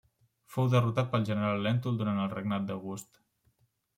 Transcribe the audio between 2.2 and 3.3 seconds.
el regnat d'August.